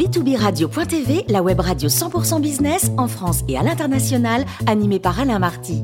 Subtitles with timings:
[0.00, 5.82] b2b-radio.tv, la web radio 100% business en France et à l'international, animée par Alain Marty.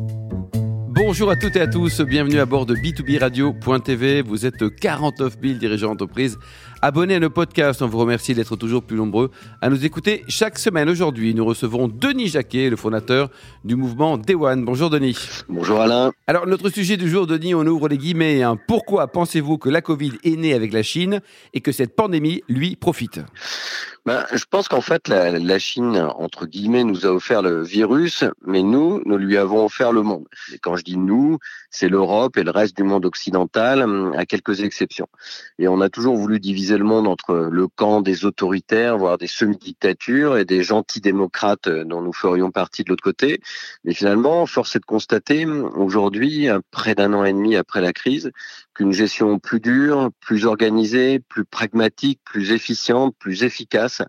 [0.89, 4.23] Bonjour à toutes et à tous, bienvenue à bord de B2B Radio.tv.
[4.23, 6.39] Vous êtes 49 000 dirigeants d'entreprise
[6.81, 7.83] abonnés à nos podcasts.
[7.83, 9.30] On vous remercie d'être toujours plus nombreux
[9.61, 10.89] à nous écouter chaque semaine.
[10.89, 13.29] Aujourd'hui, nous recevons Denis Jacquet, le fondateur
[13.64, 14.64] du mouvement Day One.
[14.64, 15.19] Bonjour Denis.
[15.51, 16.12] Bonjour Alain.
[16.27, 18.43] Alors notre sujet du jour, Denis, on ouvre les guillemets.
[18.43, 18.57] Hein.
[18.67, 21.21] Pourquoi pensez-vous que la Covid est née avec la Chine
[21.53, 23.21] et que cette pandémie lui profite?
[24.07, 28.62] Ben, je pense qu'en fait, la, Chine, entre guillemets, nous a offert le virus, mais
[28.62, 30.27] nous, nous lui avons offert le monde.
[30.55, 31.38] Et quand je dis nous,
[31.70, 33.84] c'est l'Europe et le reste du monde occidental,
[34.16, 35.09] à quelques exceptions.
[35.59, 39.27] Et on a toujours voulu diviser le monde entre le camp des autoritaires, voire des
[39.27, 43.41] semi-dictatures, et des gentils démocrates dont nous ferions partie de l'autre côté.
[43.83, 48.30] Mais finalement, force est de constater, aujourd'hui, près d'un an et demi après la crise,
[48.77, 54.03] qu'une gestion plus dure, plus organisée, plus pragmatique, plus efficiente, plus efficace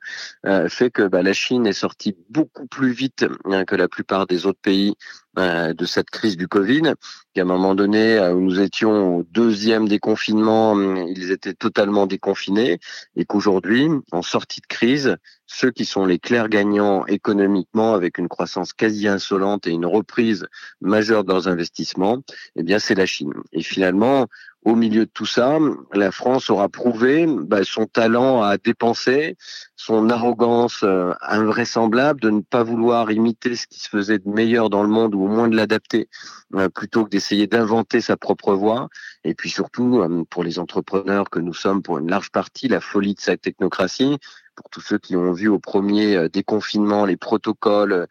[0.45, 4.27] euh, fait que bah, la Chine est sortie beaucoup plus vite hein, que la plupart
[4.27, 4.95] des autres pays
[5.37, 6.93] de cette crise du Covid,
[7.33, 10.75] qu'à un moment donné euh, où nous étions au deuxième déconfinement,
[11.07, 12.79] ils étaient totalement déconfinés,
[13.15, 18.27] et qu'aujourd'hui, en sortie de crise, ceux qui sont les clairs gagnants économiquement, avec une
[18.27, 20.45] croissance quasi insolente et une reprise
[20.81, 22.17] majeure de leurs investissements,
[22.55, 23.33] eh bien c'est la Chine.
[23.53, 24.27] Et finalement,
[24.65, 25.59] au milieu de tout ça,
[25.93, 29.37] la France aura prouvé bah, son talent à dépenser,
[29.77, 34.69] son arrogance euh, invraisemblable de ne pas vouloir imiter ce qui se faisait de meilleur
[34.69, 36.09] dans le monde ou au moins de l'adapter
[36.55, 38.89] euh, plutôt que d'essayer d'inventer sa propre voie.
[39.23, 42.79] Et puis surtout, euh, pour les entrepreneurs que nous sommes pour une large partie, la
[42.79, 44.17] folie de sa technocratie,
[44.55, 48.07] pour tous ceux qui ont vu au premier euh, déconfinement les protocoles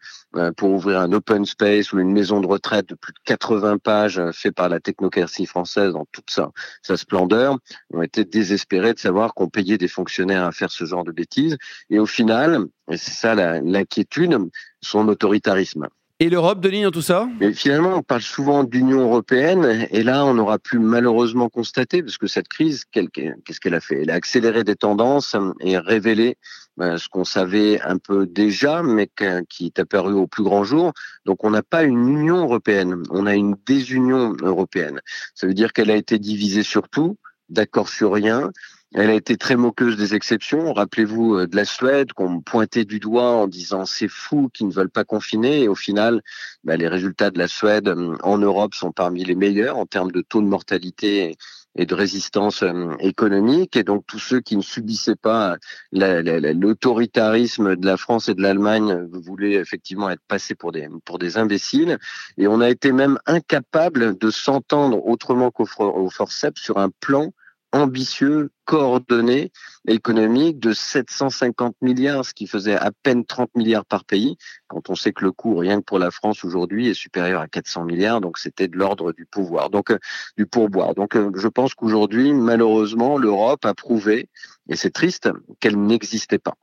[0.55, 4.21] pour ouvrir un open space ou une maison de retraite de plus de 80 pages
[4.31, 6.51] fait par la technocratie française dans toute sa,
[6.83, 7.57] sa splendeur,
[7.91, 11.57] ont été désespérés de savoir qu'on payait des fonctionnaires à faire ce genre de bêtises.
[11.89, 14.37] Et au final, et c'est ça l'inquiétude,
[14.81, 15.87] son autoritarisme.
[16.19, 17.29] Et l'Europe, Denis, dans tout ça?
[17.39, 22.17] Mais Finalement, on parle souvent d'Union européenne, et là, on aura pu malheureusement constater, parce
[22.17, 24.01] que cette crise, qu'est-ce qu'elle a fait?
[24.01, 26.37] Elle a accéléré des tendances et révélé
[26.75, 29.11] ben, ce qu'on savait un peu déjà, mais
[29.47, 30.91] qui est apparu au plus grand jour.
[31.25, 35.01] Donc, on n'a pas une Union européenne, on a une désunion européenne.
[35.35, 37.17] Ça veut dire qu'elle a été divisée sur tout,
[37.49, 38.49] d'accord sur rien,
[38.93, 40.73] elle a été très moqueuse des exceptions.
[40.73, 44.71] Rappelez-vous euh, de la Suède qu'on pointait du doigt en disant c'est fou qu'ils ne
[44.71, 45.63] veulent pas confiner.
[45.63, 46.21] Et au final,
[46.63, 50.11] bah, les résultats de la Suède euh, en Europe sont parmi les meilleurs en termes
[50.11, 51.35] de taux de mortalité
[51.75, 53.75] et de résistance euh, économique.
[53.75, 55.57] Et donc tous ceux qui ne subissaient pas
[55.91, 61.37] l'autoritarisme de la France et de l'Allemagne voulaient effectivement être passés pour des, pour des
[61.37, 61.97] imbéciles.
[62.37, 65.65] Et on a été même incapable de s'entendre autrement qu'au
[66.09, 67.33] forceps sur un plan
[67.77, 69.51] ambitieux, coordonné,
[69.87, 74.95] économique de 750 milliards, ce qui faisait à peine 30 milliards par pays, quand on
[74.95, 78.19] sait que le coût, rien que pour la France aujourd'hui, est supérieur à 400 milliards,
[78.19, 79.99] donc c'était de l'ordre du pouvoir, donc euh,
[80.37, 80.95] du pourboire.
[80.95, 84.29] Donc euh, je pense qu'aujourd'hui, malheureusement, l'Europe a prouvé,
[84.69, 86.55] et c'est triste, qu'elle n'existait pas.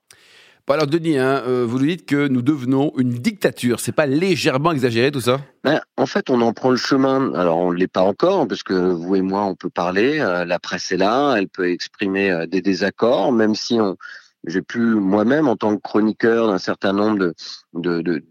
[0.72, 3.80] Alors Denis, hein, euh, vous nous dites que nous devenons une dictature.
[3.80, 5.40] C'est pas légèrement exagéré tout ça?
[5.62, 7.34] Ben, en fait, on en prend le chemin.
[7.34, 10.20] Alors, on ne l'est pas encore, parce que vous et moi, on peut parler.
[10.20, 13.96] Euh, la presse est là, elle peut exprimer euh, des désaccords, même si on,
[14.46, 17.32] j'ai pu moi-même, en tant que chroniqueur d'un certain nombre
[17.72, 18.22] de,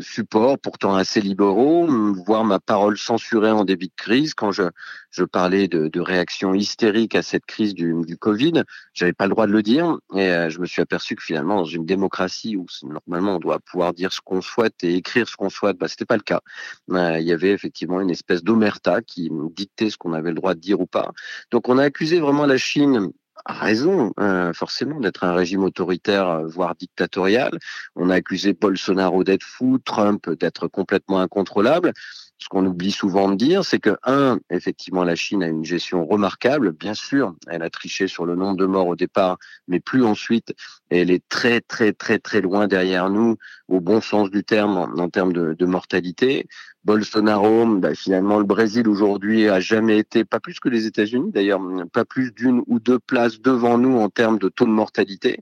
[0.00, 1.86] supports, pourtant assez libéraux,
[2.26, 4.64] voir ma parole censurée en début de crise quand je,
[5.32, 8.64] parlais de, de réactions hystériques à cette crise du, du Covid.
[8.92, 11.56] J'avais pas le droit de le dire et euh, je me suis aperçu que finalement,
[11.56, 15.36] dans une démocratie où normalement on doit pouvoir dire ce qu'on souhaite et écrire ce
[15.36, 16.40] qu'on souhaite, bah, c'était pas le cas.
[16.90, 20.54] Euh, il y avait effectivement une espèce d'omerta qui dictait ce qu'on avait le droit
[20.54, 21.12] de dire ou pas.
[21.50, 23.12] Donc on a accusé vraiment la Chine
[23.44, 27.58] a raison, hein, forcément, d'être un régime autoritaire, euh, voire dictatorial.
[27.94, 31.92] On a accusé Bolsonaro d'être fou, Trump d'être complètement incontrôlable.
[32.38, 36.04] Ce qu'on oublie souvent de dire, c'est que, un, effectivement, la Chine a une gestion
[36.04, 36.72] remarquable.
[36.72, 39.38] Bien sûr, elle a triché sur le nombre de morts au départ,
[39.68, 40.54] mais plus ensuite.
[40.90, 43.36] Elle est très, très, très, très loin derrière nous,
[43.68, 46.46] au bon sens du terme, en, termes de mortalité.
[46.84, 51.60] Bolsonaro, bah, finalement, le Brésil aujourd'hui a jamais été, pas plus que les États-Unis d'ailleurs,
[51.92, 55.40] pas plus d'une ou deux places devant nous en termes de taux de mortalité.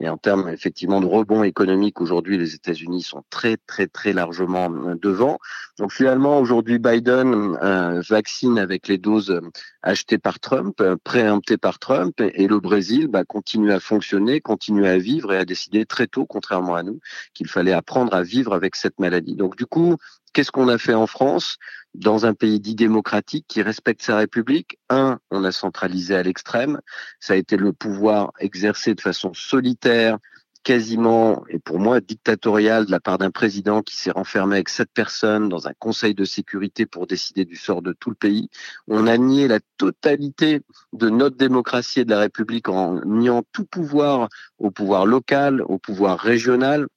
[0.00, 4.68] Et en termes effectivement de rebond économique, aujourd'hui, les États-Unis sont très, très, très largement
[4.70, 5.38] euh, devant.
[5.78, 9.40] Donc finalement, aujourd'hui, Biden euh, vaccine avec les doses euh,
[9.82, 14.98] achetées par Trump, préemptées par Trump, et le Brésil bah, continue à fonctionner, continue à
[14.98, 16.98] vivre et a décidé très tôt, contrairement à nous,
[17.32, 19.36] qu'il fallait apprendre à vivre avec cette maladie.
[19.36, 19.96] Donc du coup,
[20.34, 21.56] qu'est-ce qu'on a fait en France
[21.94, 24.78] dans un pays dit démocratique qui respecte sa République?
[24.90, 26.80] Un, on a centralisé à l'extrême.
[27.20, 30.18] Ça a été le pouvoir exercé de façon solitaire,
[30.64, 34.88] quasiment, et pour moi, dictatorial de la part d'un président qui s'est renfermé avec sept
[34.92, 38.48] personnes dans un conseil de sécurité pour décider du sort de tout le pays.
[38.88, 43.66] On a nié la totalité de notre démocratie et de la République en niant tout
[43.66, 44.28] pouvoir
[44.58, 46.88] au pouvoir local, au pouvoir régional,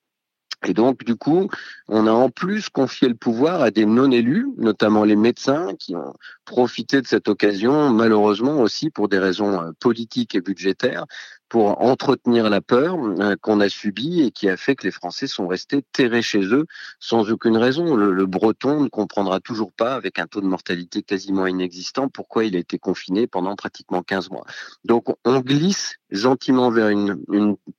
[0.66, 1.50] et donc, du coup,
[1.88, 6.14] on a en plus confié le pouvoir à des non-élus, notamment les médecins, qui ont
[6.46, 11.06] profité de cette occasion, malheureusement aussi pour des raisons euh, politiques et budgétaires,
[11.50, 15.28] pour entretenir la peur euh, qu'on a subie et qui a fait que les Français
[15.28, 16.66] sont restés terrés chez eux
[17.00, 17.96] sans aucune raison.
[17.96, 22.56] Le, breton ne comprendra toujours pas, avec un taux de mortalité quasiment inexistant, pourquoi il
[22.56, 24.46] a été confiné pendant pratiquement 15 mois.
[24.84, 27.18] Donc on glisse gentiment vers une,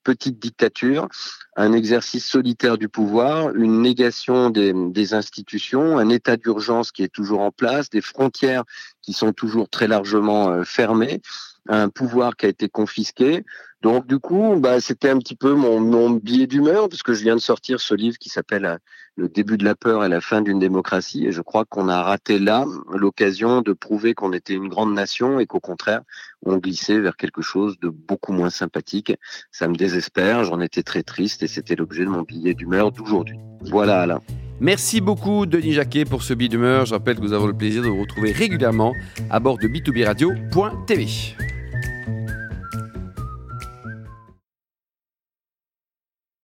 [0.02, 1.08] petite dictature,
[1.56, 7.12] un exercice solitaire du pouvoir, une négation des, des institutions, un état d'urgence qui est
[7.12, 8.64] toujours en place, des frontières
[9.02, 11.20] qui sont toujours très largement euh, fermées
[11.68, 13.44] un pouvoir qui a été confisqué.
[13.80, 17.36] Donc du coup, bah, c'était un petit peu mon, billet d'humeur, parce que je viens
[17.36, 18.76] de sortir ce livre qui s'appelle euh,
[19.14, 22.02] Le début de la peur et la fin d'une démocratie, et je crois qu'on a
[22.02, 26.00] raté là l'occasion de prouver qu'on était une grande nation et qu'au contraire,
[26.44, 29.12] on glissait vers quelque chose de beaucoup moins sympathique.
[29.52, 33.38] Ça me désespère, j'en étais très triste, et c'était l'objet de mon billet d'humeur d'aujourd'hui.
[33.60, 34.20] Voilà Alain.
[34.60, 36.84] Merci beaucoup Denis Jacquet pour ce billet d'humeur.
[36.84, 38.92] Je rappelle que vous avez le plaisir de vous retrouver régulièrement
[39.30, 41.06] à bord de b2b radio.tv.